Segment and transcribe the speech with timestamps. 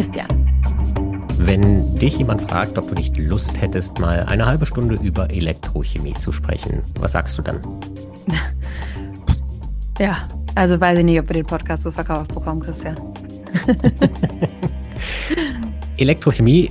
[0.00, 0.28] Christian.
[1.36, 6.14] Wenn dich jemand fragt, ob du nicht Lust hättest, mal eine halbe Stunde über Elektrochemie
[6.14, 7.60] zu sprechen, was sagst du dann?
[9.98, 12.96] ja, also weiß ich nicht, ob wir den Podcast so verkauft bekommen, Christian.
[15.98, 16.70] Elektrochemie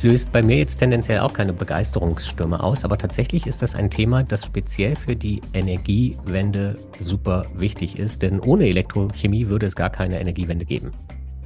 [0.00, 4.22] löst bei mir jetzt tendenziell auch keine Begeisterungsstürme aus, aber tatsächlich ist das ein Thema,
[4.22, 10.18] das speziell für die Energiewende super wichtig ist, denn ohne Elektrochemie würde es gar keine
[10.18, 10.92] Energiewende geben.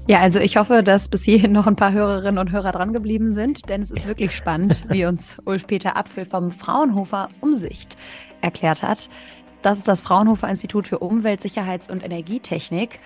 [0.06, 3.32] Ja, also ich hoffe, dass bis hierhin noch ein paar Hörerinnen und Hörer dran geblieben
[3.32, 7.96] sind, denn es ist wirklich spannend, wie uns Ulf-Peter Apfel vom Fraunhofer Umsicht
[8.42, 9.08] erklärt hat.
[9.62, 12.98] Das ist das Fraunhofer Institut für Umwelt, Sicherheits- und Energietechnik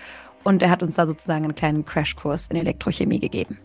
[0.43, 3.57] und er hat uns da sozusagen einen kleinen Crashkurs in Elektrochemie gegeben.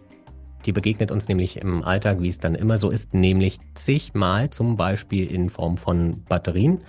[0.65, 4.77] Die begegnet uns nämlich im Alltag, wie es dann immer so ist, nämlich zigmal, zum
[4.77, 6.83] Beispiel in Form von Batterien.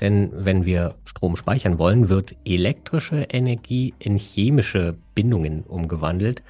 [0.00, 6.44] Denn wenn wir Strom speichern wollen, wird elektrische Energie in chemische Bindungen umgewandelt,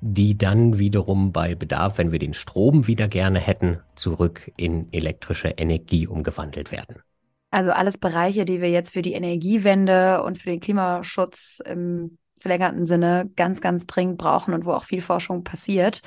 [0.00, 5.48] die dann wiederum bei Bedarf, wenn wir den Strom wieder gerne hätten, zurück in elektrische
[5.48, 7.02] Energie umgewandelt werden.
[7.50, 12.86] Also alles Bereiche, die wir jetzt für die Energiewende und für den Klimaschutz im verlängerten
[12.86, 16.00] Sinne ganz, ganz dringend brauchen und wo auch viel Forschung passiert.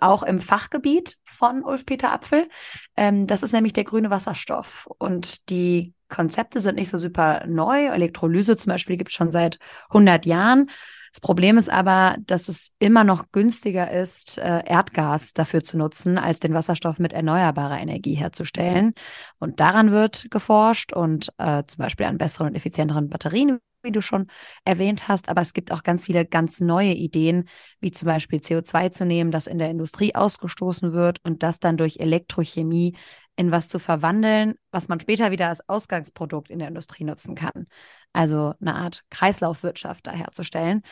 [0.00, 2.48] Auch im Fachgebiet von Ulf-Peter Apfel.
[2.96, 4.88] Ähm, das ist nämlich der grüne Wasserstoff.
[4.98, 7.86] Und die Konzepte sind nicht so super neu.
[7.86, 10.70] Elektrolyse zum Beispiel gibt es schon seit 100 Jahren.
[11.16, 16.18] Das Problem ist aber, dass es immer noch günstiger ist, äh, Erdgas dafür zu nutzen,
[16.18, 18.92] als den Wasserstoff mit erneuerbarer Energie herzustellen.
[19.38, 24.02] Und daran wird geforscht und äh, zum Beispiel an besseren und effizienteren Batterien, wie du
[24.02, 24.26] schon
[24.66, 25.30] erwähnt hast.
[25.30, 27.48] Aber es gibt auch ganz viele ganz neue Ideen,
[27.80, 31.78] wie zum Beispiel CO2 zu nehmen, das in der Industrie ausgestoßen wird und das dann
[31.78, 32.94] durch Elektrochemie
[33.36, 37.66] in was zu verwandeln, was man später wieder als Ausgangsprodukt in der Industrie nutzen kann.
[38.12, 40.82] Also eine Art Kreislaufwirtschaft da herzustellen,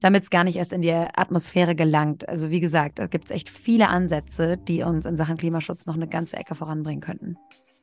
[0.00, 2.28] damit es gar nicht erst in die Atmosphäre gelangt.
[2.28, 5.94] Also wie gesagt, da gibt es echt viele Ansätze, die uns in Sachen Klimaschutz noch
[5.94, 7.36] eine ganze Ecke voranbringen könnten.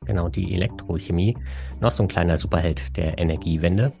[0.06, 1.36] Genau, die Elektrochemie,
[1.80, 3.92] noch so ein kleiner Superheld der Energiewende.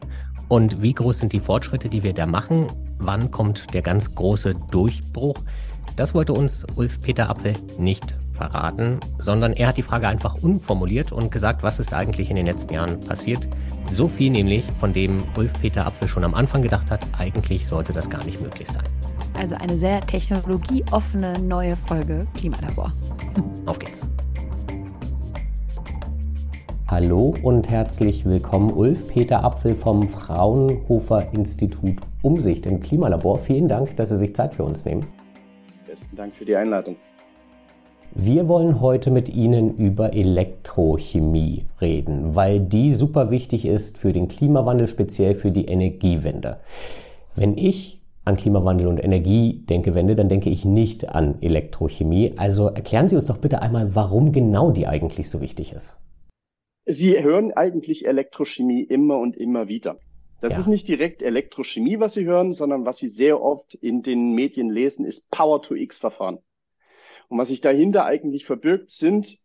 [0.48, 2.68] Und wie groß sind die Fortschritte, die wir da machen?
[2.98, 5.36] Wann kommt der ganz große Durchbruch?
[5.96, 11.30] Das wollte uns Ulf-Peter Apfel nicht verraten, sondern er hat die Frage einfach unformuliert und
[11.30, 13.46] gesagt, was ist eigentlich in den letzten Jahren passiert.
[13.90, 18.08] So viel nämlich, von dem Ulf-Peter Apfel schon am Anfang gedacht hat, eigentlich sollte das
[18.08, 18.84] gar nicht möglich sein.
[19.38, 22.90] Also eine sehr technologieoffene neue Folge Klimalabor.
[23.66, 24.08] Auf geht's.
[26.90, 33.38] Hallo und herzlich willkommen, Ulf-Peter Apfel vom Fraunhofer Institut Umsicht im Klimalabor.
[33.38, 35.06] Vielen Dank, dass Sie sich Zeit für uns nehmen.
[35.86, 36.96] Besten Dank für die Einladung.
[38.16, 44.26] Wir wollen heute mit Ihnen über Elektrochemie reden, weil die super wichtig ist für den
[44.26, 46.58] Klimawandel, speziell für die Energiewende.
[47.36, 52.34] Wenn ich an Klimawandel und Energiedenkewende, dann denke ich nicht an Elektrochemie.
[52.36, 55.96] Also erklären Sie uns doch bitte einmal, warum genau die eigentlich so wichtig ist.
[56.92, 59.98] Sie hören eigentlich Elektrochemie immer und immer wieder.
[60.40, 60.60] Das ja.
[60.60, 64.70] ist nicht direkt Elektrochemie, was Sie hören, sondern was Sie sehr oft in den Medien
[64.70, 66.38] lesen, ist Power-to-X-Verfahren.
[67.28, 69.38] Und was sich dahinter eigentlich verbirgt, sind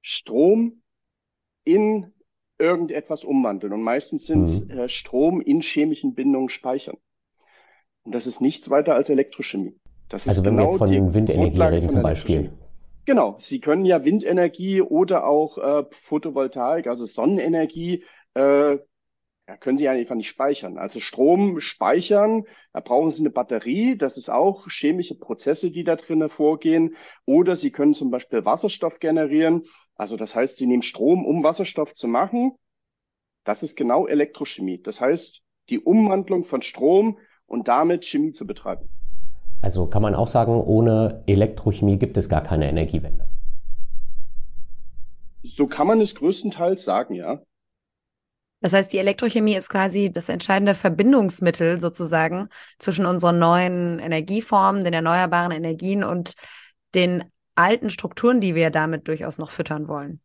[0.00, 0.82] Strom
[1.64, 2.12] in
[2.58, 3.72] irgendetwas umwandeln.
[3.72, 4.78] Und meistens sind es mhm.
[4.78, 6.96] äh, Strom in chemischen Bindungen speichern.
[8.04, 9.76] Und das ist nichts weiter als Elektrochemie.
[10.08, 12.52] Das also wenn genau wir jetzt von Windenergie reden zum Beispiel.
[13.06, 18.78] Genau, Sie können ja Windenergie oder auch äh, Photovoltaik, also Sonnenenergie, äh,
[19.48, 20.76] ja, können Sie einfach nicht speichern.
[20.76, 25.94] Also Strom speichern, da brauchen Sie eine Batterie, das ist auch chemische Prozesse, die da
[25.94, 26.96] drinnen vorgehen.
[27.26, 29.62] Oder Sie können zum Beispiel Wasserstoff generieren.
[29.94, 32.56] Also das heißt, Sie nehmen Strom, um Wasserstoff zu machen.
[33.44, 34.82] Das ist genau Elektrochemie.
[34.82, 38.90] Das heißt, die Umwandlung von Strom und damit Chemie zu betreiben.
[39.66, 43.26] Also kann man auch sagen, ohne Elektrochemie gibt es gar keine Energiewende.
[45.42, 47.42] So kann man es größtenteils sagen, ja.
[48.60, 52.48] Das heißt, die Elektrochemie ist quasi das entscheidende Verbindungsmittel sozusagen
[52.78, 56.34] zwischen unseren neuen Energieformen, den erneuerbaren Energien und
[56.94, 57.24] den
[57.56, 60.20] alten Strukturen, die wir damit durchaus noch füttern wollen.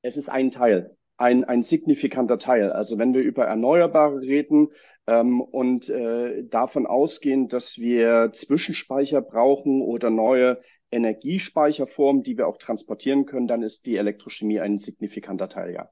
[0.00, 2.72] Es ist ein Teil, ein, ein signifikanter Teil.
[2.72, 4.68] Also wenn wir über Erneuerbare reden
[5.12, 10.60] und äh, davon ausgehen, dass wir Zwischenspeicher brauchen oder neue
[10.90, 15.88] Energiespeicherformen, die wir auch transportieren können, dann ist die Elektrochemie ein signifikanter Teil, ja.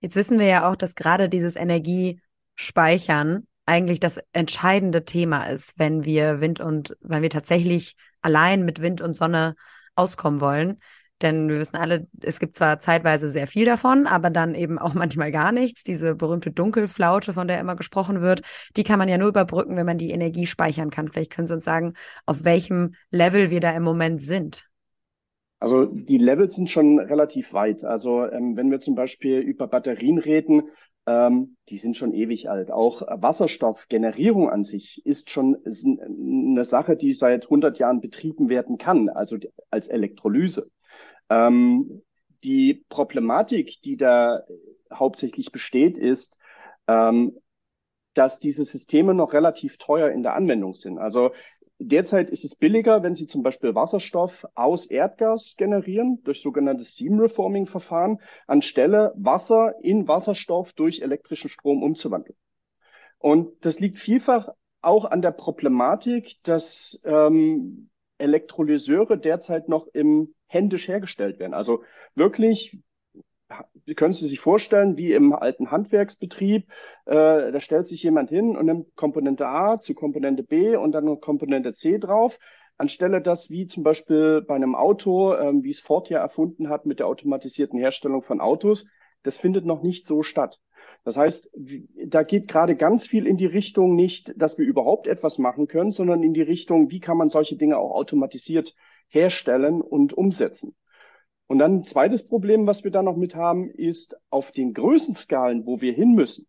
[0.00, 6.04] Jetzt wissen wir ja auch, dass gerade dieses Energiespeichern eigentlich das entscheidende Thema ist, wenn
[6.04, 9.56] wir Wind und, wenn wir tatsächlich allein mit Wind und Sonne
[9.94, 10.78] auskommen wollen.
[11.22, 14.94] Denn wir wissen alle, es gibt zwar zeitweise sehr viel davon, aber dann eben auch
[14.94, 15.82] manchmal gar nichts.
[15.82, 18.42] Diese berühmte Dunkelflaute, von der immer gesprochen wird,
[18.76, 21.08] die kann man ja nur überbrücken, wenn man die Energie speichern kann.
[21.08, 21.94] Vielleicht können Sie uns sagen,
[22.26, 24.68] auf welchem Level wir da im Moment sind.
[25.60, 27.84] Also die Levels sind schon relativ weit.
[27.84, 30.68] Also ähm, wenn wir zum Beispiel über Batterien reden,
[31.06, 32.70] ähm, die sind schon ewig alt.
[32.70, 38.78] Auch Wasserstoffgenerierung an sich ist schon ist eine Sache, die seit 100 Jahren betrieben werden
[38.78, 39.36] kann, also
[39.70, 40.70] als Elektrolyse.
[41.30, 42.02] Ähm,
[42.44, 44.42] die Problematik, die da
[44.92, 46.38] hauptsächlich besteht, ist,
[46.86, 47.38] ähm,
[48.14, 50.98] dass diese Systeme noch relativ teuer in der Anwendung sind.
[50.98, 51.32] Also
[51.80, 57.20] Derzeit ist es billiger, wenn Sie zum Beispiel Wasserstoff aus Erdgas generieren, durch sogenannte Steam
[57.20, 62.36] Reforming Verfahren, anstelle Wasser in Wasserstoff durch elektrischen Strom umzuwandeln.
[63.18, 64.48] Und das liegt vielfach
[64.80, 71.54] auch an der Problematik, dass ähm, Elektrolyseure derzeit noch im händisch hergestellt werden.
[71.54, 71.82] Also
[72.14, 72.78] wirklich
[73.96, 76.68] können Sie sich vorstellen, wie im alten Handwerksbetrieb,
[77.06, 81.20] äh, da stellt sich jemand hin und nimmt Komponente A zu Komponente B und dann
[81.20, 82.38] Komponente C drauf,
[82.76, 86.86] anstelle das wie zum Beispiel bei einem Auto, ähm, wie es Ford ja erfunden hat
[86.86, 88.86] mit der automatisierten Herstellung von Autos,
[89.22, 90.60] das findet noch nicht so statt.
[91.04, 91.56] Das heißt,
[92.06, 95.90] da geht gerade ganz viel in die Richtung nicht, dass wir überhaupt etwas machen können,
[95.90, 98.74] sondern in die Richtung, wie kann man solche Dinge auch automatisiert
[99.08, 100.74] herstellen und umsetzen.
[101.46, 105.66] Und dann ein zweites Problem, was wir da noch mit haben, ist auf den Größenskalen,
[105.66, 106.46] wo wir hin müssen,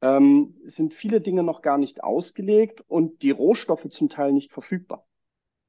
[0.00, 5.06] ähm, sind viele Dinge noch gar nicht ausgelegt und die Rohstoffe zum Teil nicht verfügbar.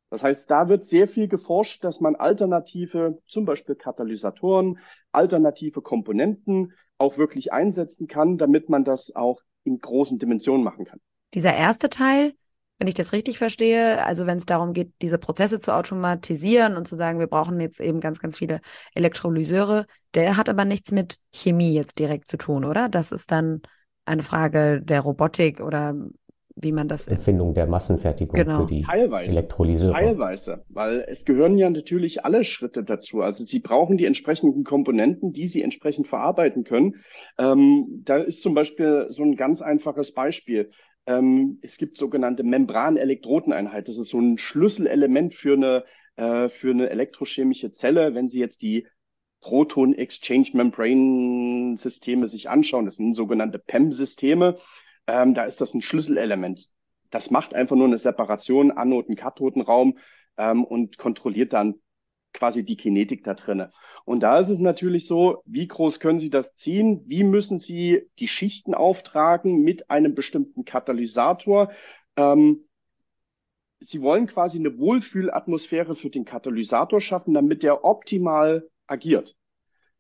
[0.10, 4.80] Das heißt, da wird sehr viel geforscht, dass man alternative, zum Beispiel Katalysatoren,
[5.12, 11.00] alternative Komponenten auch wirklich einsetzen kann, damit man das auch in großen Dimensionen machen kann.
[11.34, 12.34] Dieser erste Teil,
[12.80, 16.88] wenn ich das richtig verstehe, also wenn es darum geht, diese Prozesse zu automatisieren und
[16.88, 18.62] zu sagen, wir brauchen jetzt eben ganz, ganz viele
[18.94, 22.90] Elektrolyseure, der hat aber nichts mit Chemie jetzt direkt zu tun, oder?
[22.90, 23.62] Das ist dann
[24.06, 25.96] eine Frage der Robotik oder
[26.60, 27.08] wie man das.
[27.08, 28.66] Erfindung der Massenfertigung genau.
[28.66, 29.38] für die Teilweise.
[29.38, 29.94] Elektrolyseure.
[29.94, 33.22] Teilweise, weil es gehören ja natürlich alle Schritte dazu.
[33.22, 36.96] Also Sie brauchen die entsprechenden Komponenten, die Sie entsprechend verarbeiten können.
[37.38, 40.72] Ähm, da ist zum Beispiel so ein ganz einfaches Beispiel.
[41.08, 43.88] Ähm, es gibt sogenannte Membranelektrodeneinheit.
[43.88, 45.86] Das ist so ein Schlüsselelement für eine,
[46.18, 48.14] äh, für eine elektrochemische Zelle.
[48.14, 48.86] Wenn Sie jetzt die
[49.40, 54.58] Proton Exchange Membrane Systeme sich anschauen, das sind sogenannte PEM-Systeme,
[55.08, 56.68] ähm, da ist das ein Schlüsselelement.
[57.10, 59.98] Das macht einfach nur eine Separation Anoden-Kathodenraum
[60.38, 61.76] ähm, und kontrolliert dann
[62.38, 63.72] quasi die Kinetik da drinne.
[64.06, 67.02] Und da ist es natürlich so, wie groß können Sie das ziehen?
[67.08, 71.72] Wie müssen Sie die Schichten auftragen mit einem bestimmten Katalysator?
[72.16, 72.68] Ähm,
[73.80, 79.36] Sie wollen quasi eine Wohlfühlatmosphäre für den Katalysator schaffen, damit der optimal agiert.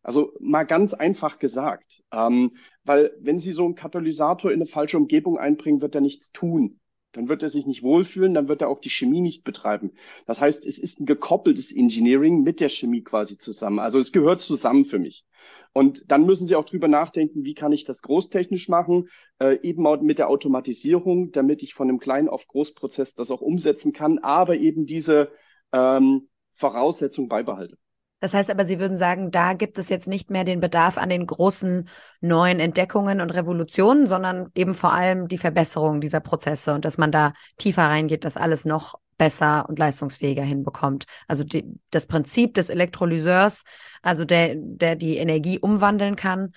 [0.04, 4.98] Also mal ganz einfach gesagt, ähm, weil wenn Sie so einen Katalysator in eine falsche
[4.98, 6.80] Umgebung einbringen, wird er nichts tun
[7.13, 9.92] dann wird er sich nicht wohlfühlen, dann wird er auch die Chemie nicht betreiben.
[10.25, 13.80] Das heißt, es ist ein gekoppeltes Engineering mit der Chemie quasi zusammen.
[13.80, 15.25] Also es gehört zusammen für mich.
[15.74, 19.09] Und dann müssen Sie auch drüber nachdenken, wie kann ich das großtechnisch machen,
[19.39, 23.94] äh, eben mit der Automatisierung, damit ich von einem kleinen auf Großprozess das auch umsetzen
[23.94, 25.31] kann, aber eben diese
[25.71, 27.77] ähm, Voraussetzung beibehalte.
[28.19, 31.10] Das heißt aber, Sie würden sagen, da gibt es jetzt nicht mehr den Bedarf an
[31.10, 31.88] den großen
[32.19, 37.12] neuen Entdeckungen und Revolutionen, sondern eben vor allem die Verbesserung dieser Prozesse und dass man
[37.12, 41.06] da tiefer reingeht, dass alles noch besser und leistungsfähiger hinbekommt.
[41.27, 43.63] Also die, das Prinzip des Elektrolyseurs,
[44.01, 46.53] also der, der die Energie umwandeln kann,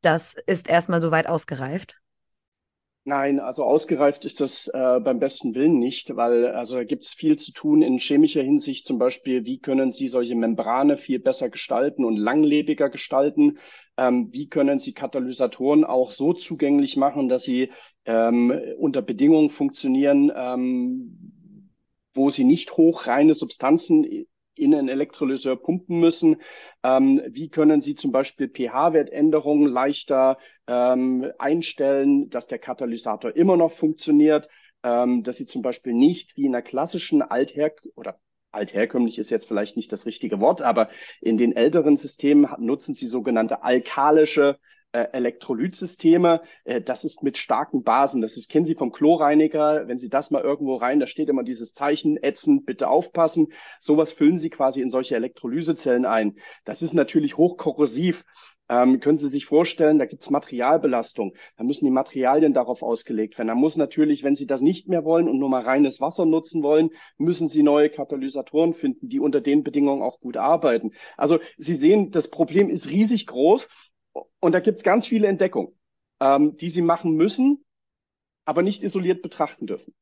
[0.00, 1.96] das ist erstmal so weit ausgereift.
[3.06, 7.12] Nein, also ausgereift ist das äh, beim besten Willen nicht, weil also da gibt es
[7.12, 11.50] viel zu tun in chemischer Hinsicht, zum Beispiel, wie können Sie solche Membrane viel besser
[11.50, 13.58] gestalten und langlebiger gestalten?
[13.98, 17.70] Ähm, wie können Sie Katalysatoren auch so zugänglich machen, dass sie
[18.06, 21.70] ähm, unter Bedingungen funktionieren, ähm,
[22.14, 26.36] wo sie nicht hochreine Substanzen in einen Elektrolyseur pumpen müssen.
[26.82, 33.72] Ähm, wie können Sie zum Beispiel pH-Wertänderungen leichter ähm, einstellen, dass der Katalysator immer noch
[33.72, 34.48] funktioniert,
[34.82, 38.18] ähm, dass Sie zum Beispiel nicht wie in einer klassischen Alther oder
[38.52, 40.88] altherkömmlich ist jetzt vielleicht nicht das richtige Wort, aber
[41.20, 44.58] in den älteren Systemen nutzen Sie sogenannte alkalische
[44.94, 46.42] äh, Elektrolytsysteme.
[46.64, 48.22] Äh, das ist mit starken Basen.
[48.22, 49.88] Das ist, kennen Sie vom Chlorreiniger.
[49.88, 53.48] Wenn Sie das mal irgendwo rein, da steht immer dieses Zeichen, ätzend, bitte aufpassen.
[53.80, 56.36] Sowas füllen Sie quasi in solche Elektrolysezellen ein.
[56.64, 58.24] Das ist natürlich hochkorrosiv.
[58.70, 61.34] ähm, können Sie sich vorstellen, da gibt es Materialbelastung.
[61.56, 63.48] Da müssen die Materialien darauf ausgelegt werden.
[63.48, 66.62] Da muss natürlich, wenn Sie das nicht mehr wollen und nur mal reines Wasser nutzen
[66.62, 70.92] wollen, müssen Sie neue Katalysatoren finden, die unter den Bedingungen auch gut arbeiten.
[71.16, 73.68] Also Sie sehen, das Problem ist riesig groß
[74.40, 75.72] und da gibt es ganz viele Entdeckungen,
[76.20, 77.64] ähm, die Sie machen müssen,
[78.44, 79.94] aber nicht isoliert betrachten dürfen.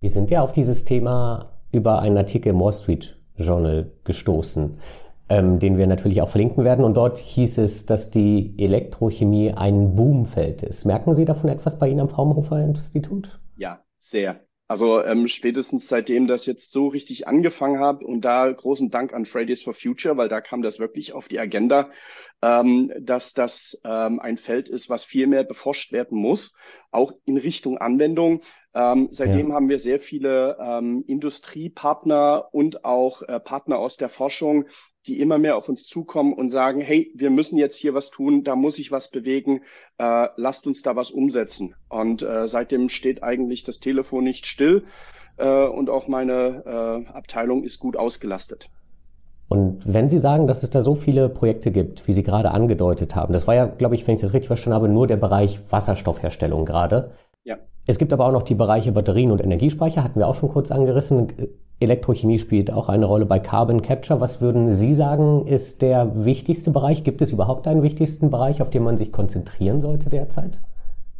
[0.00, 4.78] Wir sind ja auf dieses Thema über einen Artikel im Wall Street Journal gestoßen
[5.32, 6.84] ähm, den wir natürlich auch verlinken werden.
[6.84, 10.84] Und dort hieß es, dass die Elektrochemie ein Boomfeld ist.
[10.84, 13.40] Merken Sie davon etwas bei Ihnen am Fraunhofer Institut?
[13.56, 14.40] Ja, sehr.
[14.68, 19.24] Also ähm, spätestens seitdem das jetzt so richtig angefangen hat und da großen Dank an
[19.24, 21.88] Fridays for Future, weil da kam das wirklich auf die Agenda,
[22.42, 26.56] ähm, dass das ähm, ein Feld ist, was viel mehr beforscht werden muss,
[26.90, 28.40] auch in Richtung Anwendung.
[28.74, 29.54] Ähm, seitdem ja.
[29.54, 34.64] haben wir sehr viele ähm, Industriepartner und auch äh, Partner aus der Forschung,
[35.06, 38.44] die immer mehr auf uns zukommen und sagen, hey, wir müssen jetzt hier was tun,
[38.44, 39.62] da muss ich was bewegen,
[39.98, 41.74] äh, lasst uns da was umsetzen.
[41.88, 44.84] Und äh, seitdem steht eigentlich das Telefon nicht still
[45.36, 48.70] äh, und auch meine äh, Abteilung ist gut ausgelastet.
[49.52, 53.14] Und wenn Sie sagen, dass es da so viele Projekte gibt, wie Sie gerade angedeutet
[53.14, 55.60] haben, das war ja, glaube ich, wenn ich das richtig verstanden habe, nur der Bereich
[55.68, 57.10] Wasserstoffherstellung gerade.
[57.44, 57.58] Ja.
[57.86, 60.70] Es gibt aber auch noch die Bereiche Batterien und Energiespeicher, hatten wir auch schon kurz
[60.70, 61.34] angerissen.
[61.80, 64.22] Elektrochemie spielt auch eine Rolle bei Carbon Capture.
[64.22, 67.04] Was würden Sie sagen, ist der wichtigste Bereich?
[67.04, 70.62] Gibt es überhaupt einen wichtigsten Bereich, auf den man sich konzentrieren sollte derzeit?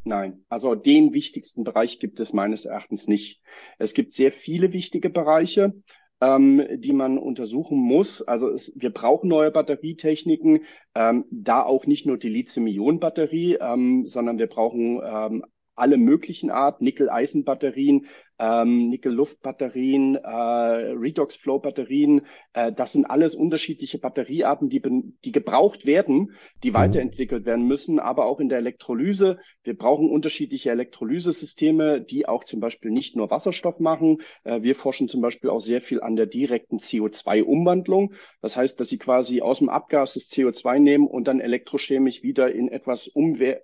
[0.04, 3.42] Nein, also den wichtigsten Bereich gibt es meines Erachtens nicht.
[3.78, 5.74] Es gibt sehr viele wichtige Bereiche,
[6.22, 8.22] ähm, die man untersuchen muss.
[8.22, 10.60] Also es, wir brauchen neue Batterietechniken,
[10.94, 16.80] ähm, da auch nicht nur die Lithium-Ionen-Batterie, ähm, sondern wir brauchen ähm, alle möglichen Art,
[16.80, 18.06] Nickel-Eisen-Batterien,
[18.42, 22.22] ähm, Nickel-Luft-Batterien, äh, Redox-Flow-Batterien.
[22.54, 24.82] Äh, das sind alles unterschiedliche Batteriearten, die,
[25.24, 26.32] die gebraucht werden,
[26.64, 26.74] die mhm.
[26.74, 29.38] weiterentwickelt werden müssen, aber auch in der Elektrolyse.
[29.62, 34.22] Wir brauchen unterschiedliche Elektrolysesysteme, die auch zum Beispiel nicht nur Wasserstoff machen.
[34.42, 38.14] Äh, wir forschen zum Beispiel auch sehr viel an der direkten CO2-Umwandlung.
[38.40, 42.52] Das heißt, dass sie quasi aus dem Abgas das CO2 nehmen und dann elektrochemisch wieder
[42.52, 43.62] in etwas umwer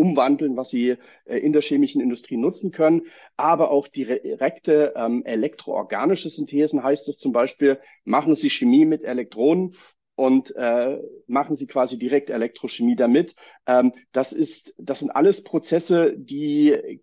[0.00, 3.02] umwandeln, was sie äh, in der chemischen Industrie nutzen können.
[3.36, 9.74] Aber auch direkte ähm, elektroorganische Synthesen heißt es zum Beispiel, machen Sie Chemie mit Elektronen
[10.16, 13.36] und äh, machen Sie quasi direkt Elektrochemie damit.
[13.66, 17.02] Ähm, das ist, das sind alles Prozesse, die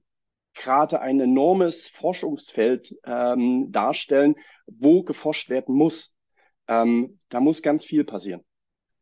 [0.56, 4.36] gerade ein enormes Forschungsfeld ähm, darstellen,
[4.66, 6.14] wo geforscht werden muss.
[6.68, 8.42] Ähm, da muss ganz viel passieren.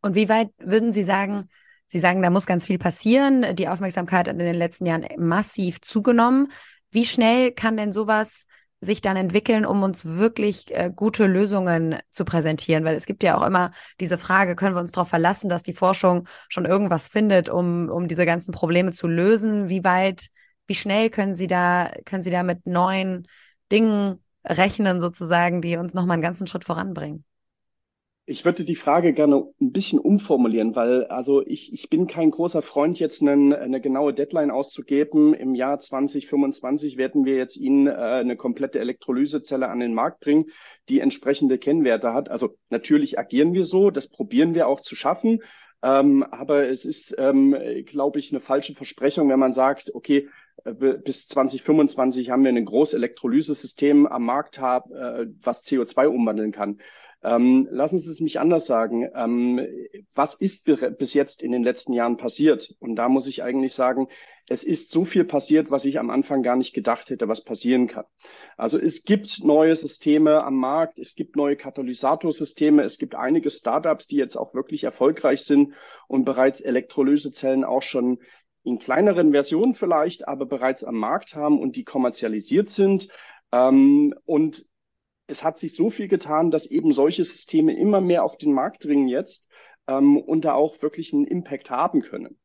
[0.01, 1.49] Und wie weit würden Sie sagen,
[1.95, 3.55] Sie sagen, da muss ganz viel passieren.
[3.55, 6.51] Die Aufmerksamkeit hat in den letzten Jahren massiv zugenommen.
[6.91, 8.47] Wie schnell kann denn sowas
[8.81, 12.83] sich dann entwickeln, um uns wirklich äh, gute Lösungen zu präsentieren?
[12.83, 13.71] Weil es gibt ja auch immer
[14.01, 18.09] diese Frage, können wir uns darauf verlassen, dass die Forschung schon irgendwas findet, um, um
[18.09, 19.69] diese ganzen Probleme zu lösen?
[19.69, 20.31] Wie weit,
[20.67, 23.25] wie schnell können Sie da, können Sie da mit neuen
[23.71, 27.23] Dingen rechnen, sozusagen, die uns nochmal einen ganzen Schritt voranbringen?
[28.27, 32.63] Ich würde die Frage gerne ein bisschen umformulieren, weil also ich, ich bin kein großer
[32.63, 35.35] Freund, jetzt einen, eine genaue Deadline auszugeben.
[35.35, 40.45] Im Jahr 2025 werden wir jetzt Ihnen äh, eine komplette Elektrolysezelle an den Markt bringen,
[40.89, 42.29] die entsprechende Kennwerte hat.
[42.29, 45.43] Also natürlich agieren wir so, das probieren wir auch zu schaffen.
[45.83, 47.55] Ähm, aber es ist, ähm,
[47.85, 50.29] glaube ich, eine falsche Versprechung, wenn man sagt, okay,
[50.63, 56.51] äh, bis 2025 haben wir ein großes Elektrolysesystem am Markt, hab, äh, was CO2 umwandeln
[56.51, 56.79] kann.
[57.25, 59.09] Ähm, lassen Sie es mich anders sagen.
[59.15, 59.59] Ähm,
[60.13, 62.75] was ist bis jetzt in den letzten Jahren passiert?
[62.79, 64.09] Und da muss ich eigentlich sagen,
[64.47, 67.87] es ist so viel passiert, was ich am Anfang gar nicht gedacht hätte, was passieren
[67.87, 68.05] kann.
[68.57, 74.05] Also es gibt neue Systeme am Markt, es gibt neue Katalysatorsysteme, es gibt einige Startups,
[74.05, 75.73] die jetzt auch wirklich erfolgreich sind
[76.07, 78.19] und bereits Elektrolysezellen auch schon
[78.63, 83.07] in kleineren Versionen vielleicht, aber bereits am Markt haben und die kommerzialisiert sind.
[83.51, 84.67] Ähm, und
[85.27, 88.85] es hat sich so viel getan, dass eben solche Systeme immer mehr auf den Markt
[88.85, 89.47] dringen jetzt
[89.87, 92.37] ähm, und da auch wirklich einen Impact haben können.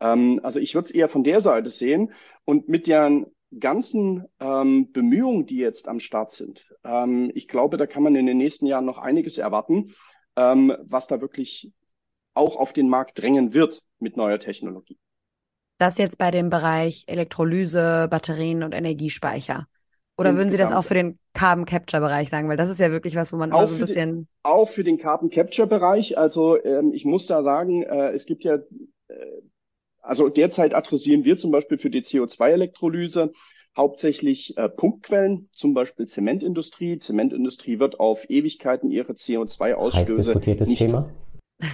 [0.00, 2.12] Ähm, also ich würde es eher von der Seite sehen
[2.44, 3.26] und mit den
[3.58, 6.66] ganzen ähm, Bemühungen, die jetzt am Start sind.
[6.84, 9.92] Ähm, ich glaube, da kann man in den nächsten Jahren noch einiges erwarten,
[10.36, 11.72] ähm, was da wirklich
[12.34, 14.98] auch auf den Markt drängen wird mit neuer Technologie.
[15.78, 19.66] Das jetzt bei dem Bereich Elektrolyse, Batterien und Energiespeicher.
[20.18, 22.48] Oder würden Sie das auch für den Carbon Capture Bereich sagen?
[22.48, 24.10] Weil das ist ja wirklich was, wo man immer so ein bisschen.
[24.10, 26.18] Den, auch für den Carbon Capture Bereich.
[26.18, 29.14] Also ähm, ich muss da sagen, äh, es gibt ja, äh,
[30.00, 33.32] also derzeit adressieren wir zum Beispiel für die CO2-Elektrolyse
[33.76, 36.98] hauptsächlich äh, Punktquellen, zum Beispiel Zementindustrie.
[36.98, 39.96] Zementindustrie wird auf Ewigkeiten ihre CO2-Ausstöße.
[39.96, 41.08] Heiß diskutiertes nicht, Thema.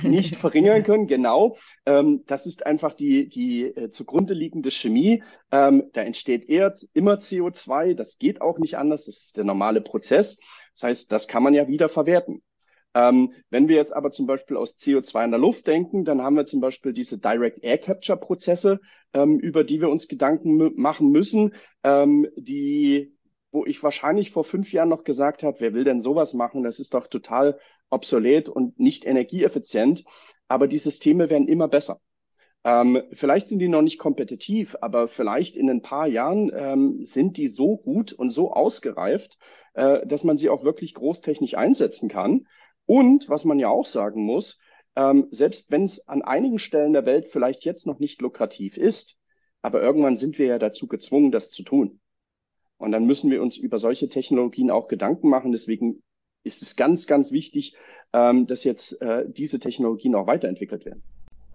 [0.03, 1.57] Nicht verringern können, genau.
[1.87, 5.23] Ähm, das ist einfach die, die äh, zugrunde liegende Chemie.
[5.53, 9.81] Ähm, da entsteht eher immer CO2, das geht auch nicht anders, das ist der normale
[9.81, 10.39] Prozess.
[10.75, 12.43] Das heißt, das kann man ja wieder verwerten.
[12.95, 16.37] Ähm, wenn wir jetzt aber zum Beispiel aus CO2 in der Luft denken, dann haben
[16.37, 18.81] wir zum Beispiel diese Direct Air Capture Prozesse,
[19.13, 21.55] ähm, über die wir uns Gedanken machen müssen,
[21.85, 23.18] ähm, die
[23.51, 26.63] wo ich wahrscheinlich vor fünf Jahren noch gesagt habe, wer will denn sowas machen?
[26.63, 27.59] Das ist doch total
[27.91, 30.05] obsolet und nicht energieeffizient.
[30.49, 32.01] Aber die Systeme werden immer besser.
[32.65, 37.37] Ähm, vielleicht sind die noch nicht kompetitiv, aber vielleicht in ein paar Jahren ähm, sind
[37.37, 39.39] die so gut und so ausgereift,
[39.75, 42.47] äh, dass man sie auch wirklich großtechnisch einsetzen kann.
[42.85, 44.59] Und was man ja auch sagen muss,
[44.97, 49.17] ähm, selbst wenn es an einigen Stellen der Welt vielleicht jetzt noch nicht lukrativ ist,
[49.63, 52.01] aber irgendwann sind wir ja dazu gezwungen, das zu tun.
[52.79, 55.53] Und dann müssen wir uns über solche Technologien auch Gedanken machen.
[55.53, 56.01] Deswegen
[56.45, 57.75] ist es ganz, ganz wichtig,
[58.13, 61.03] ähm, dass jetzt äh, diese Technologien auch weiterentwickelt werden.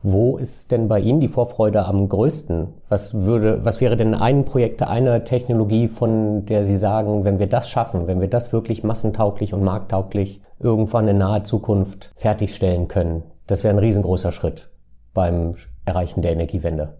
[0.05, 2.67] Wo ist denn bei Ihnen die Vorfreude am größten?
[2.89, 7.47] Was würde, was wäre denn ein Projekt, eine Technologie, von der Sie sagen, wenn wir
[7.47, 13.23] das schaffen, wenn wir das wirklich massentauglich und markttauglich irgendwann in naher Zukunft fertigstellen können,
[13.47, 14.69] das wäre ein riesengroßer Schritt
[15.13, 16.97] beim Erreichen der Energiewende?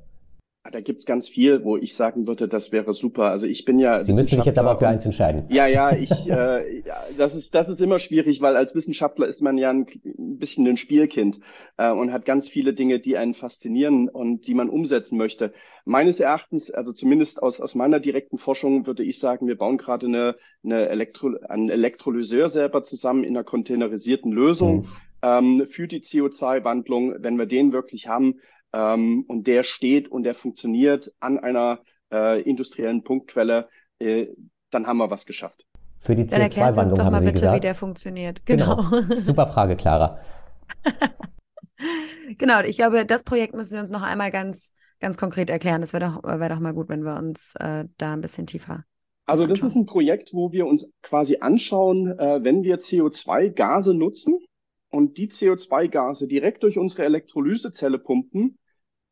[0.74, 3.25] Da gibt's ganz viel, wo ich sagen würde, das wäre super.
[3.25, 4.00] Also ich bin ja.
[4.00, 5.46] Sie müssen sich jetzt aber für eins entscheiden.
[5.53, 9.42] Ja, ja, ich, äh, ja, das ist das ist immer schwierig, weil als Wissenschaftler ist
[9.42, 11.42] man ja ein, ein bisschen ein Spielkind
[11.77, 15.53] äh, und hat ganz viele Dinge, die einen faszinieren und die man umsetzen möchte.
[15.86, 20.08] Meines Erachtens, also zumindest aus aus meiner direkten Forschung, würde ich sagen, wir bauen gerade
[20.08, 24.77] eine, eine Elektro, einen Elektrolyseur selber zusammen in einer containerisierten Lösung.
[24.77, 24.88] Mhm.
[25.22, 28.39] Ähm, für die CO2-Wandlung, wenn wir den wirklich haben,
[28.74, 31.80] ähm, und der steht und der funktioniert an einer
[32.12, 34.27] äh, industriellen Punktquelle, äh,
[34.72, 35.65] dann haben wir was geschafft.
[36.00, 37.56] Für die CO2-Wandlung haben mal Sie bitte, gesagt.
[37.56, 38.46] wie der funktioniert.
[38.46, 38.75] Genau.
[38.75, 39.01] genau.
[39.20, 40.20] Super Frage, Clara.
[42.38, 45.80] genau, ich glaube, das Projekt müssen Sie uns noch einmal ganz, ganz konkret erklären.
[45.80, 48.84] Das wäre doch, wär doch mal gut, wenn wir uns äh, da ein bisschen tiefer.
[49.25, 54.39] Also das ist ein Projekt, wo wir uns quasi anschauen, äh, wenn wir CO2-Gase nutzen
[54.89, 58.58] und die CO2-Gase direkt durch unsere Elektrolysezelle pumpen,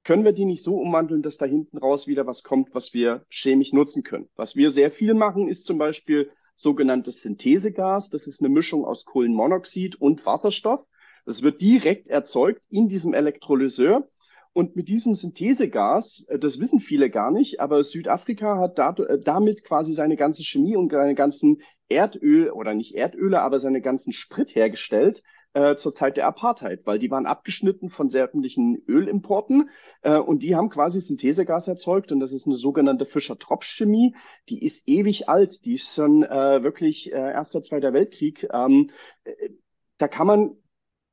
[0.03, 3.25] können wir die nicht so umwandeln, dass da hinten raus wieder was kommt, was wir
[3.29, 4.29] chemisch nutzen können.
[4.35, 8.09] Was wir sehr viel machen, ist zum Beispiel sogenanntes Synthesegas.
[8.09, 10.85] Das ist eine Mischung aus Kohlenmonoxid und Wasserstoff.
[11.25, 14.07] Das wird direkt erzeugt in diesem Elektrolyseur.
[14.53, 19.63] Und mit diesem Synthesegas, äh, das wissen viele gar nicht, aber Südafrika hat äh, damit
[19.63, 24.53] quasi seine ganze Chemie und seine ganzen Erdöl oder nicht Erdöle, aber seine ganzen Sprit
[24.55, 29.69] hergestellt, äh, zur Zeit der Apartheid, weil die waren abgeschnitten von sämtlichen Ölimporten
[30.01, 34.15] äh, und die haben quasi Synthesegas erzeugt und das ist eine sogenannte Fischer-Tropsch-Chemie.
[34.49, 38.47] Die ist ewig alt, die ist schon äh, wirklich äh, Erster, Zweiter Weltkrieg.
[38.53, 38.89] Ähm,
[39.23, 39.49] äh,
[39.97, 40.55] da kann man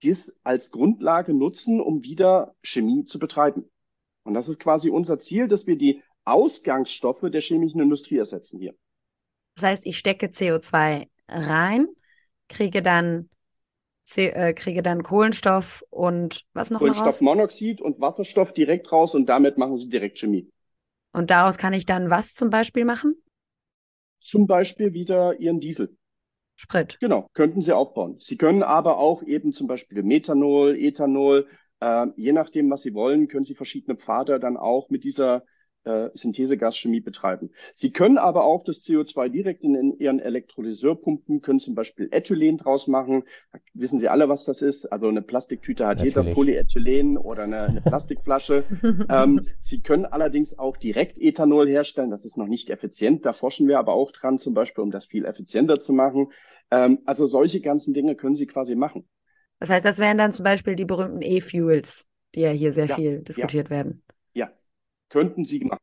[0.03, 3.69] dies als Grundlage nutzen, um wieder Chemie zu betreiben.
[4.23, 8.75] Und das ist quasi unser Ziel, dass wir die Ausgangsstoffe der chemischen Industrie ersetzen hier.
[9.57, 11.89] Das heißt, ich stecke CO2 rein,
[12.49, 13.29] kriege dann
[14.17, 19.77] äh, kriege dann Kohlenstoff und was noch Kohlenstoffmonoxid und Wasserstoff direkt raus und damit machen
[19.77, 20.51] sie direkt Chemie.
[21.13, 23.15] Und daraus kann ich dann was zum Beispiel machen?
[24.21, 25.97] Zum Beispiel wieder ihren Diesel.
[26.57, 26.99] Sprit.
[27.01, 28.17] Genau, könnten sie aufbauen.
[28.19, 31.47] Sie können aber auch eben zum Beispiel Methanol, Ethanol,
[31.81, 35.45] äh, je nachdem, was sie wollen, können sie verschiedene Pfade dann auch mit dieser
[35.85, 37.51] äh, Synthesegaschemie betreiben.
[37.75, 42.09] Sie können aber auch das CO2 direkt in, in, Ihren Elektrolyseur pumpen, können zum Beispiel
[42.11, 43.25] Ethylen draus machen.
[43.75, 44.87] Wissen Sie alle, was das ist.
[44.87, 46.17] Also eine Plastiktüte hat Natürlich.
[46.17, 48.65] jeder Polyethylen oder eine, eine Plastikflasche.
[49.09, 52.11] ähm, Sie können allerdings auch direkt Ethanol herstellen.
[52.11, 53.25] Das ist noch nicht effizient.
[53.25, 56.33] Da forschen wir aber auch dran, zum Beispiel, um das viel effizienter zu machen.
[56.71, 59.09] Ähm, also solche ganzen Dinge können Sie quasi machen.
[59.61, 62.95] Das heißt, das wären dann zum Beispiel die berühmten E-Fuels, die ja hier sehr ja,
[62.95, 63.77] viel diskutiert ja.
[63.77, 64.03] werden
[65.09, 65.81] könnten sie machen.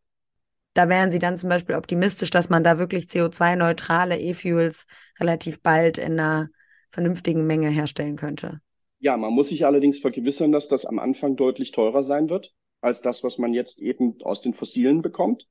[0.73, 4.87] Da wären Sie dann zum Beispiel optimistisch, dass man da wirklich CO2-neutrale E-Fuels
[5.19, 6.49] relativ bald in einer
[6.89, 8.59] vernünftigen Menge herstellen könnte.
[8.99, 13.01] Ja, man muss sich allerdings vergewissern, dass das am Anfang deutlich teurer sein wird als
[13.01, 15.47] das, was man jetzt eben aus den Fossilen bekommt.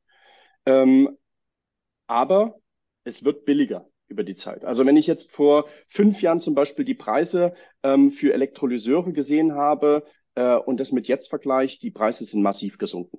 [0.67, 1.19] Ähm,
[2.07, 2.61] aber
[3.05, 4.65] es wird billiger über die Zeit.
[4.65, 9.55] Also wenn ich jetzt vor fünf Jahren zum Beispiel die Preise ähm, für Elektrolyseure gesehen
[9.55, 13.19] habe äh, und das mit jetzt vergleicht, die Preise sind massiv gesunken.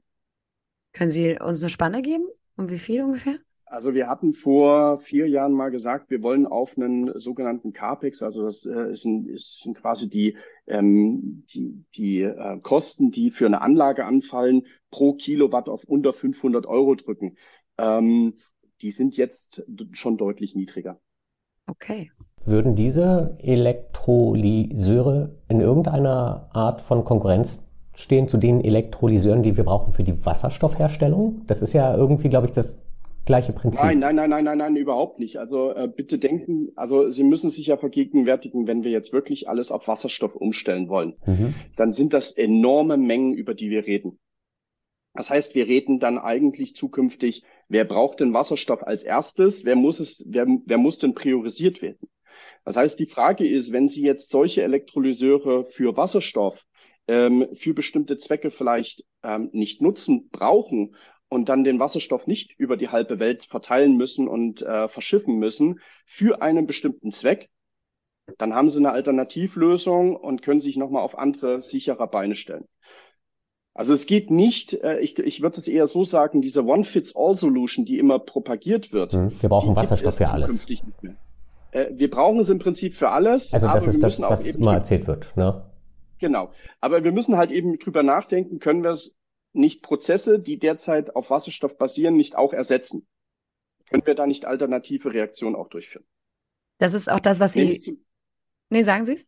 [0.96, 2.24] Können Sie uns eine Spanne geben?
[2.56, 3.36] Um wie viel ungefähr?
[3.66, 8.44] Also wir hatten vor vier Jahren mal gesagt, wir wollen auf einen sogenannten CAPEX, also
[8.44, 13.46] das äh, ist, ein, ist sind quasi die, ähm, die, die äh, Kosten, die für
[13.46, 17.36] eine Anlage anfallen, pro Kilowatt auf unter 500 Euro drücken.
[17.78, 18.36] Ähm,
[18.82, 21.02] die sind jetzt schon deutlich niedriger.
[21.68, 22.12] Okay.
[22.46, 27.65] würden diese Elektrolyseure in irgendeiner Art von Konkurrenz
[27.96, 31.42] stehen zu den Elektrolyseuren, die wir brauchen für die Wasserstoffherstellung?
[31.48, 32.78] Das ist ja irgendwie, glaube ich, das
[33.26, 33.84] gleiche Prinzip.
[33.84, 35.38] Nein, nein, nein, nein, nein, nein, überhaupt nicht.
[35.38, 39.72] Also äh, bitte denken, also Sie müssen sich ja vergegenwärtigen, wenn wir jetzt wirklich alles
[39.72, 41.56] auf Wasserstoff umstellen wollen, mhm.
[41.76, 44.20] dann sind das enorme Mengen, über die wir reden.
[45.14, 50.00] Das heißt, wir reden dann eigentlich zukünftig, wer braucht den Wasserstoff als erstes, wer muss
[50.00, 52.10] es, wer, wer muss denn priorisiert werden?
[52.66, 56.66] Das heißt, die Frage ist, wenn Sie jetzt solche Elektrolyseure für Wasserstoff
[57.08, 60.96] ähm, für bestimmte Zwecke vielleicht ähm, nicht nutzen, brauchen
[61.30, 65.80] und dann den Wasserstoff nicht über die halbe Welt verteilen müssen und äh, verschiffen müssen
[66.06, 67.50] für einen bestimmten Zweck,
[68.38, 72.66] dann haben Sie eine Alternativlösung und können sich nochmal auf andere sichere Beine stellen.
[73.74, 78.00] Also es geht nicht, äh, ich, ich würde es eher so sagen, diese One-Fits-All-Solution, die
[78.00, 79.14] immer propagiert wird.
[79.14, 80.66] Hm, wir brauchen Wasserstoff für alles.
[81.72, 83.54] Äh, wir brauchen es im Prinzip für alles.
[83.54, 85.36] Also das ist das, was immer erzählt wird.
[85.36, 85.62] Ne?
[86.20, 86.52] Genau.
[86.80, 89.18] Aber wir müssen halt eben drüber nachdenken, können wir es
[89.54, 93.08] nicht Prozesse, die derzeit auf Wasserstoff basieren, nicht auch ersetzen?
[93.88, 96.06] Können wir da nicht alternative Reaktionen auch durchführen?
[96.78, 97.80] Das ist auch das, was Sie.
[97.80, 98.06] Zum,
[98.70, 99.28] nee, sagen Sie es?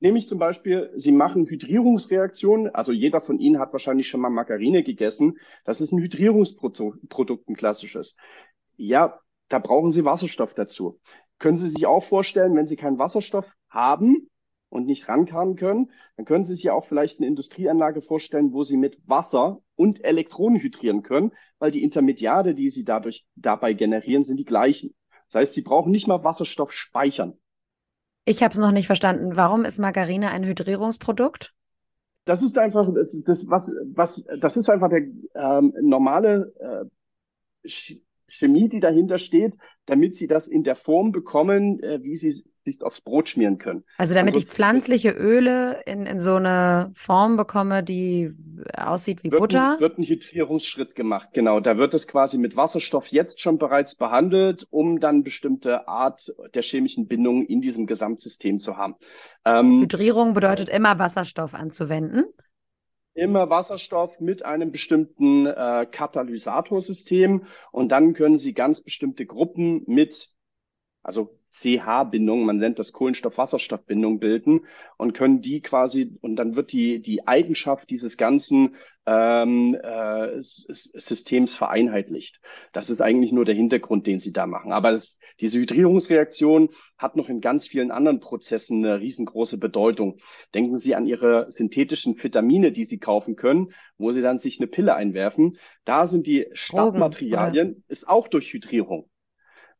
[0.00, 2.74] Nämlich zum Beispiel, Sie machen Hydrierungsreaktionen.
[2.74, 5.38] Also jeder von Ihnen hat wahrscheinlich schon mal Margarine gegessen.
[5.64, 8.16] Das ist ein Hydrierungsprodukt, ein klassisches.
[8.76, 11.00] Ja, da brauchen Sie Wasserstoff dazu.
[11.38, 14.28] Können Sie sich auch vorstellen, wenn Sie keinen Wasserstoff haben,
[14.70, 18.64] und nicht rankarren können, dann können Sie sich ja auch vielleicht eine Industrieanlage vorstellen, wo
[18.64, 24.24] Sie mit Wasser und Elektronen hydrieren können, weil die Intermediate, die Sie dadurch dabei generieren,
[24.24, 24.94] sind die gleichen.
[25.26, 27.38] Das heißt, Sie brauchen nicht mal Wasserstoff speichern.
[28.24, 29.36] Ich habe es noch nicht verstanden.
[29.36, 31.54] Warum ist Margarine ein Hydrierungsprodukt?
[32.26, 37.68] Das ist einfach das, das was was das ist einfach der ähm, normale äh,
[38.28, 42.82] Chemie, die dahinter steht, damit Sie das in der Form bekommen, äh, wie Sie sich
[42.82, 43.84] aufs Brot schmieren können.
[43.96, 48.32] Also damit also, ich pflanzliche Öle in, in so eine Form bekomme, die
[48.76, 49.74] aussieht wie wird Butter?
[49.74, 51.60] Ein, wird ein Hydrierungsschritt gemacht, genau.
[51.60, 56.62] Da wird es quasi mit Wasserstoff jetzt schon bereits behandelt, um dann bestimmte Art der
[56.62, 58.96] chemischen Bindung in diesem Gesamtsystem zu haben.
[59.44, 62.24] Ähm, Hydrierung bedeutet immer Wasserstoff anzuwenden?
[63.18, 67.46] Immer Wasserstoff mit einem bestimmten äh, Katalysatorsystem.
[67.72, 70.30] Und dann können Sie ganz bestimmte Gruppen mit,
[71.02, 77.00] also CH-Bindung, man nennt das Kohlenstoff-Wasserstoff-Bindung bilden und können die quasi, und dann wird die,
[77.00, 82.40] die Eigenschaft dieses ganzen ähm, äh, Systems vereinheitlicht.
[82.72, 84.72] Das ist eigentlich nur der Hintergrund, den sie da machen.
[84.72, 90.18] Aber das, diese Hydrierungsreaktion hat noch in ganz vielen anderen Prozessen eine riesengroße Bedeutung.
[90.54, 94.66] Denken Sie an Ihre synthetischen Vitamine, die Sie kaufen können, wo Sie dann sich eine
[94.66, 95.56] Pille einwerfen.
[95.84, 99.08] Da sind die Startmaterialien, ist auch durch Hydrierung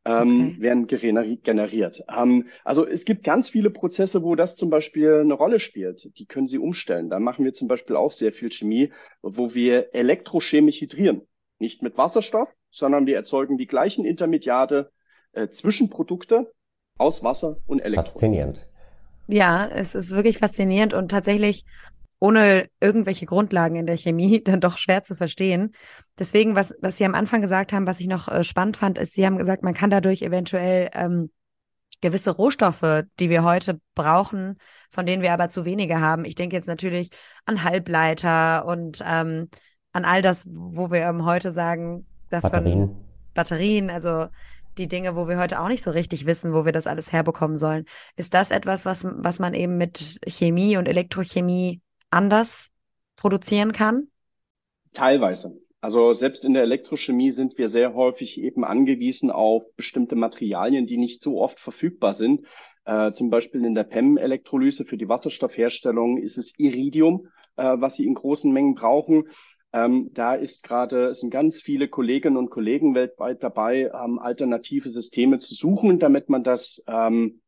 [0.05, 0.61] ähm, okay.
[0.61, 2.03] werden generiert.
[2.09, 6.17] Ähm, also es gibt ganz viele Prozesse, wo das zum Beispiel eine Rolle spielt.
[6.17, 7.09] Die können Sie umstellen.
[7.09, 11.21] Da machen wir zum Beispiel auch sehr viel Chemie, wo wir elektrochemisch hydrieren.
[11.59, 14.91] Nicht mit Wasserstoff, sondern wir erzeugen die gleichen Intermediate
[15.33, 16.51] äh, Zwischenprodukte
[16.97, 18.05] aus Wasser und Elektron.
[18.05, 18.65] Faszinierend.
[19.27, 21.65] Ja, es ist wirklich faszinierend und tatsächlich
[22.19, 25.73] ohne irgendwelche Grundlagen in der Chemie dann doch schwer zu verstehen.
[26.17, 29.13] Deswegen, was, was Sie am Anfang gesagt haben, was ich noch äh, spannend fand, ist,
[29.13, 31.31] Sie haben gesagt, man kann dadurch eventuell ähm,
[32.01, 34.57] gewisse Rohstoffe, die wir heute brauchen,
[34.89, 36.25] von denen wir aber zu wenige haben.
[36.25, 37.09] Ich denke jetzt natürlich
[37.45, 39.49] an Halbleiter und ähm,
[39.91, 42.95] an all das, wo wir ähm, heute sagen, davon Batterien.
[43.33, 44.27] Batterien, also
[44.77, 47.57] die Dinge, wo wir heute auch nicht so richtig wissen, wo wir das alles herbekommen
[47.57, 47.85] sollen.
[48.15, 52.69] Ist das etwas, was, was man eben mit Chemie und Elektrochemie anders
[53.15, 54.07] produzieren kann?
[54.93, 55.59] Teilweise.
[55.81, 60.97] Also selbst in der Elektrochemie sind wir sehr häufig eben angewiesen auf bestimmte Materialien, die
[60.97, 62.45] nicht so oft verfügbar sind.
[62.83, 68.05] Äh, zum Beispiel in der PEM-Elektrolyse für die Wasserstoffherstellung ist es Iridium, äh, was sie
[68.05, 69.29] in großen Mengen brauchen.
[69.71, 75.39] Ähm, da ist gerade, sind ganz viele Kolleginnen und Kollegen weltweit dabei, ähm, alternative Systeme
[75.39, 77.41] zu suchen, damit man das ähm,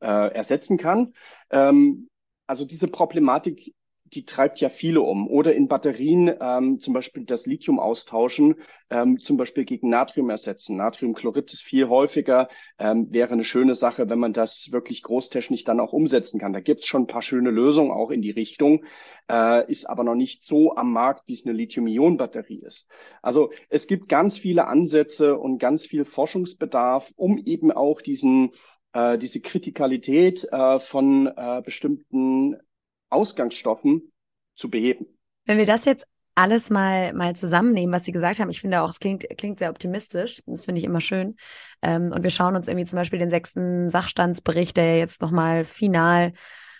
[0.00, 1.14] äh, ersetzen kann.
[1.50, 2.10] Ähm,
[2.46, 3.74] also diese Problematik
[4.14, 5.28] die treibt ja viele um.
[5.28, 8.56] Oder in Batterien ähm, zum Beispiel das Lithium austauschen,
[8.90, 10.76] ähm, zum Beispiel gegen Natrium ersetzen.
[10.76, 12.48] Natriumchlorid ist viel häufiger,
[12.78, 16.52] ähm, wäre eine schöne Sache, wenn man das wirklich großtechnisch dann auch umsetzen kann.
[16.52, 18.84] Da gibt's schon ein paar schöne Lösungen auch in die Richtung,
[19.30, 22.86] äh, ist aber noch nicht so am Markt, wie es eine Lithium-Ionen-Batterie ist.
[23.22, 28.50] Also es gibt ganz viele Ansätze und ganz viel Forschungsbedarf, um eben auch diesen
[28.92, 32.56] äh, diese Kritikalität äh, von äh, bestimmten
[33.12, 34.12] Ausgangsstoffen
[34.56, 35.06] zu beheben.
[35.44, 38.88] Wenn wir das jetzt alles mal, mal zusammennehmen, was Sie gesagt haben, ich finde auch,
[38.88, 40.42] es klingt, klingt sehr optimistisch.
[40.46, 41.36] Das finde ich immer schön.
[41.82, 46.32] Ähm, und wir schauen uns irgendwie zum Beispiel den sechsten Sachstandsbericht, der jetzt nochmal final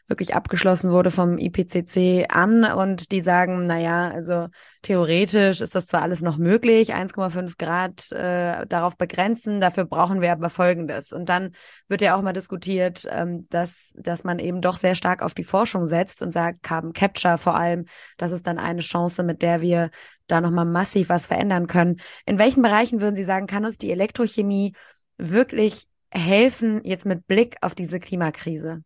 [0.09, 4.49] wirklich abgeschlossen wurde vom IPCC an und die sagen, naja, also
[4.83, 10.33] theoretisch ist das zwar alles noch möglich, 1,5 Grad äh, darauf begrenzen, dafür brauchen wir
[10.33, 11.13] aber Folgendes.
[11.13, 11.53] Und dann
[11.89, 15.45] wird ja auch mal diskutiert, ähm, dass, dass man eben doch sehr stark auf die
[15.45, 17.87] Forschung setzt und sagt, Carbon Capture vor allem,
[18.19, 19.91] das ist dann eine Chance, mit der wir
[20.27, 22.01] da nochmal massiv was verändern können.
[22.27, 24.75] In welchen Bereichen würden Sie sagen, kann uns die Elektrochemie
[25.19, 28.83] wirklich helfen, jetzt mit Blick auf diese Klimakrise?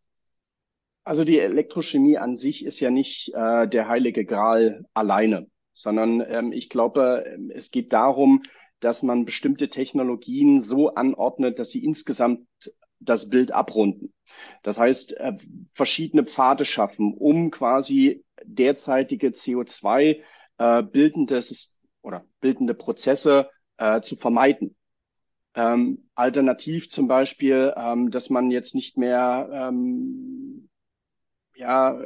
[1.06, 6.50] Also die Elektrochemie an sich ist ja nicht äh, der heilige Gral alleine, sondern ähm,
[6.50, 8.42] ich glaube, ähm, es geht darum,
[8.80, 12.48] dass man bestimmte Technologien so anordnet, dass sie insgesamt
[12.98, 14.14] das Bild abrunden.
[14.64, 15.34] Das heißt, äh,
[15.74, 20.22] verschiedene Pfade schaffen, um quasi derzeitige CO2
[20.58, 21.40] äh, bildende
[22.02, 24.74] oder bildende Prozesse äh, zu vermeiden.
[25.54, 30.68] Ähm, alternativ zum Beispiel, ähm, dass man jetzt nicht mehr ähm,
[31.56, 31.98] ja,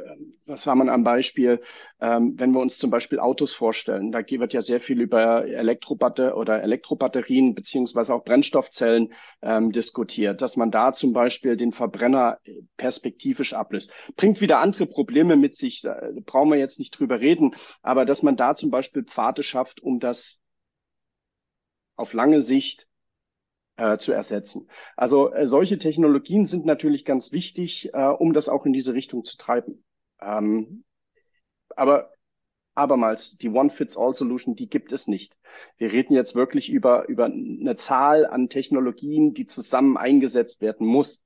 [0.45, 1.61] was war man am Beispiel,
[1.99, 6.37] ähm, wenn wir uns zum Beispiel Autos vorstellen, da wird ja sehr viel über Elektrobatter
[6.37, 12.39] oder Elektrobatterien beziehungsweise auch Brennstoffzellen ähm, diskutiert, dass man da zum Beispiel den Verbrenner
[12.77, 13.91] perspektivisch ablöst.
[14.15, 18.23] Bringt wieder andere Probleme mit sich, da brauchen wir jetzt nicht drüber reden, aber dass
[18.23, 20.39] man da zum Beispiel Pfade schafft, um das
[21.95, 22.87] auf lange Sicht
[23.77, 24.69] äh, zu ersetzen.
[24.95, 29.23] Also äh, solche Technologien sind natürlich ganz wichtig, äh, um das auch in diese Richtung
[29.25, 29.83] zu treiben.
[30.21, 30.83] Ähm,
[31.75, 32.11] aber
[32.75, 35.37] abermals, die One-Fits-All-Solution, die gibt es nicht.
[35.77, 41.23] Wir reden jetzt wirklich über, über eine Zahl an Technologien, die zusammen eingesetzt werden muss.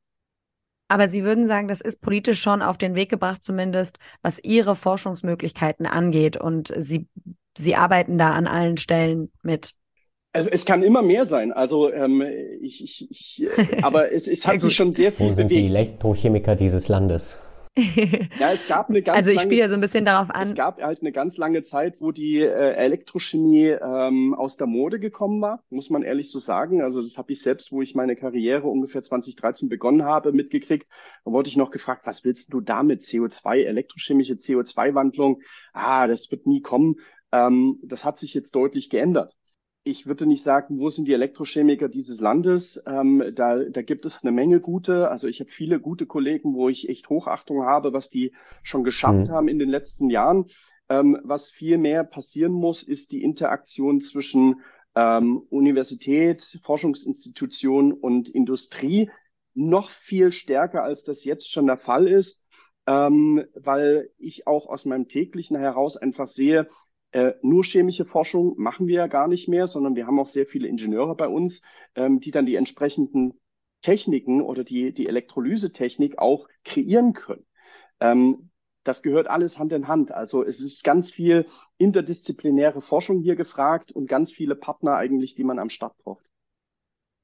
[0.88, 4.76] Aber Sie würden sagen, das ist politisch schon auf den Weg gebracht, zumindest was Ihre
[4.76, 6.38] Forschungsmöglichkeiten angeht.
[6.38, 7.08] Und Sie,
[7.58, 9.74] Sie arbeiten da an allen Stellen mit.
[10.36, 11.54] Also es kann immer mehr sein.
[11.54, 12.22] Also ähm,
[12.60, 13.48] ich, ich, ich
[13.84, 15.70] aber es, es hat sich schon sehr viel Wo sind bewegt.
[15.70, 17.40] die Elektrochemiker dieses Landes?
[17.78, 20.42] ja, es gab eine ganz Also ich spiele lange, so ein bisschen darauf an.
[20.42, 25.00] Es gab halt eine ganz lange Zeit, wo die äh, Elektrochemie ähm, aus der Mode
[25.00, 26.82] gekommen war, muss man ehrlich so sagen.
[26.82, 30.88] Also das habe ich selbst, wo ich meine Karriere ungefähr 2013 begonnen habe, mitgekriegt.
[31.24, 33.02] Da wurde ich noch gefragt, was willst du damit?
[33.02, 35.42] CO2, elektrochemische CO2-Wandlung?
[35.72, 36.96] Ah, das wird nie kommen.
[37.32, 39.38] Ähm, das hat sich jetzt deutlich geändert
[39.88, 42.84] ich würde nicht sagen, wo sind die Elektrochemiker dieses Landes.
[42.88, 45.12] Ähm, da, da gibt es eine Menge gute.
[45.12, 49.28] Also ich habe viele gute Kollegen, wo ich echt Hochachtung habe, was die schon geschafft
[49.28, 49.32] mhm.
[49.32, 50.46] haben in den letzten Jahren.
[50.90, 54.62] Ähm, was viel mehr passieren muss, ist die Interaktion zwischen
[54.96, 59.12] ähm, Universität, Forschungsinstitution und Industrie
[59.54, 62.44] noch viel stärker, als das jetzt schon der Fall ist.
[62.88, 66.68] Ähm, weil ich auch aus meinem täglichen heraus einfach sehe,
[67.12, 70.46] äh, nur chemische Forschung machen wir ja gar nicht mehr, sondern wir haben auch sehr
[70.46, 71.62] viele Ingenieure bei uns,
[71.96, 73.40] ähm, die dann die entsprechenden
[73.82, 77.46] Techniken oder die, die Elektrolysetechnik auch kreieren können.
[78.00, 78.50] Ähm,
[78.84, 80.12] das gehört alles Hand in Hand.
[80.12, 81.46] Also es ist ganz viel
[81.78, 86.30] interdisziplinäre Forschung hier gefragt und ganz viele Partner eigentlich, die man am Start braucht.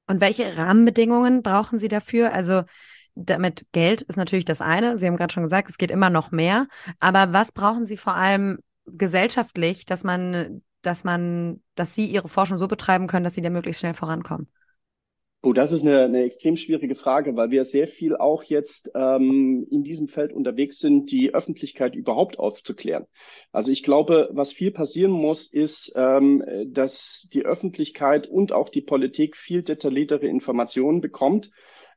[0.07, 2.33] Und welche Rahmenbedingungen brauchen Sie dafür?
[2.33, 2.63] Also
[3.15, 4.97] damit Geld ist natürlich das eine.
[4.97, 6.67] Sie haben gerade schon gesagt, es geht immer noch mehr.
[6.99, 12.57] Aber was brauchen Sie vor allem gesellschaftlich, dass man, dass man, dass sie ihre Forschung
[12.57, 14.47] so betreiben können, dass sie da möglichst schnell vorankommen?
[15.43, 19.65] Oh, das ist eine, eine extrem schwierige Frage, weil wir sehr viel auch jetzt ähm,
[19.71, 23.07] in diesem Feld unterwegs sind, die Öffentlichkeit überhaupt aufzuklären.
[23.51, 28.81] Also ich glaube, was viel passieren muss, ist, ähm, dass die Öffentlichkeit und auch die
[28.81, 31.49] Politik viel detailliertere Informationen bekommt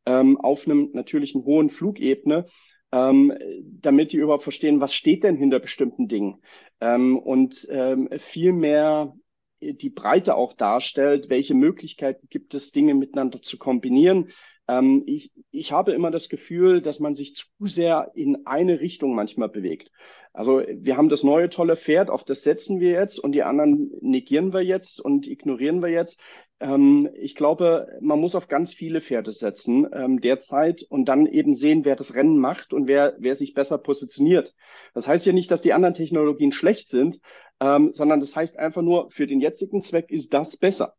[0.07, 2.47] ähm, auf einem natürlichen hohen Flugebene,
[2.95, 3.37] ähm,
[3.81, 6.41] damit die überhaupt verstehen, was steht denn hinter bestimmten Dingen.
[6.81, 9.13] Ähm, und ähm, viel mehr
[9.61, 14.29] die Breite auch darstellt, welche Möglichkeiten gibt es, Dinge miteinander zu kombinieren.
[14.69, 19.15] Ähm, ich, ich habe immer das Gefühl, dass man sich zu sehr in eine Richtung
[19.15, 19.91] manchmal bewegt.
[20.35, 23.93] Also wir haben das neue tolle Pferd, auf das setzen wir jetzt und die anderen
[24.01, 26.19] negieren wir jetzt und ignorieren wir jetzt.
[26.59, 31.55] Ähm, ich glaube, man muss auf ganz viele Pferde setzen ähm, derzeit und dann eben
[31.55, 34.57] sehen, wer das Rennen macht und wer, wer sich besser positioniert.
[34.93, 37.21] Das heißt ja nicht, dass die anderen Technologien schlecht sind,
[37.61, 40.97] ähm, sondern das heißt einfach nur, für den jetzigen Zweck ist das besser.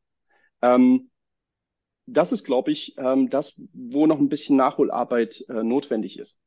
[0.62, 1.10] Ähm,
[2.06, 6.38] das ist, glaube ich, ähm, das, wo noch ein bisschen Nachholarbeit äh, notwendig ist.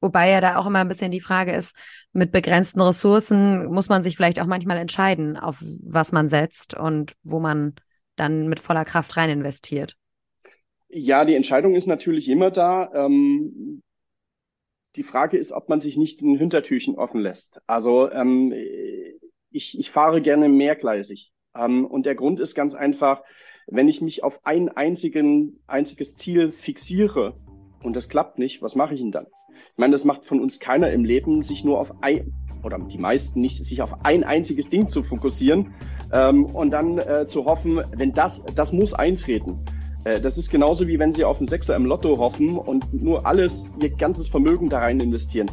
[0.00, 1.74] Wobei ja da auch immer ein bisschen die Frage ist,
[2.12, 7.14] mit begrenzten Ressourcen muss man sich vielleicht auch manchmal entscheiden, auf was man setzt und
[7.22, 7.74] wo man
[8.16, 9.96] dann mit voller Kraft rein investiert.
[10.88, 12.90] Ja, die Entscheidung ist natürlich immer da.
[12.94, 13.82] Ähm,
[14.96, 17.60] die Frage ist, ob man sich nicht ein Hintertürchen offen lässt.
[17.66, 18.52] Also ähm,
[19.50, 21.32] ich, ich fahre gerne mehrgleisig.
[21.54, 23.22] Ähm, und der Grund ist ganz einfach,
[23.66, 27.36] wenn ich mich auf ein einzigen, einziges Ziel fixiere
[27.82, 29.26] und das klappt nicht, was mache ich denn dann?
[29.72, 32.98] Ich meine, das macht von uns keiner im Leben, sich nur auf ein, oder die
[32.98, 35.74] meisten nicht, sich auf ein einziges Ding zu fokussieren
[36.12, 39.64] ähm, und dann äh, zu hoffen, wenn das, das muss eintreten.
[40.04, 43.26] Äh, das ist genauso wie wenn Sie auf einen Sechser im Lotto hoffen und nur
[43.26, 45.50] alles, Ihr ganzes Vermögen da rein investieren.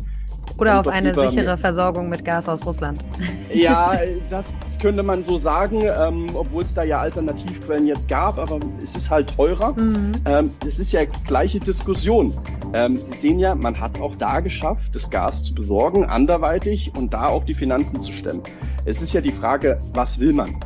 [0.57, 2.99] Oder auf eine sichere Versorgung mit Gas aus Russland.
[3.53, 3.97] Ja,
[4.29, 8.95] das könnte man so sagen, ähm, obwohl es da ja Alternativquellen jetzt gab, aber es
[8.95, 9.71] ist halt teurer.
[9.73, 10.11] Mhm.
[10.25, 12.33] Ähm, es ist ja gleiche Diskussion.
[12.73, 16.91] Ähm, Sie sehen ja, man hat es auch da geschafft, das Gas zu besorgen, anderweitig
[16.97, 18.43] und da auch die Finanzen zu stemmen.
[18.83, 20.57] Es ist ja die Frage, was will man?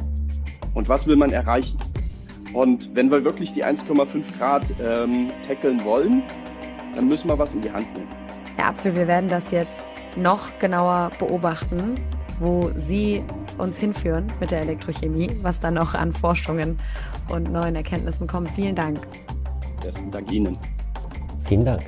[0.73, 1.77] Und was will man erreichen?
[2.53, 6.23] Und wenn wir wirklich die 1,5 Grad ähm, tackeln wollen,
[6.95, 8.18] dann müssen wir was in die Hand nehmen.
[8.59, 9.85] Herr Apfel, wir werden das jetzt
[10.17, 11.95] noch genauer beobachten,
[12.39, 13.23] wo Sie
[13.57, 16.77] uns hinführen mit der Elektrochemie, was dann noch an Forschungen
[17.29, 18.51] und neuen Erkenntnissen kommt.
[18.51, 18.99] Vielen Dank.
[19.81, 20.57] Besten Dank Ihnen.
[21.45, 21.83] Vielen Dank.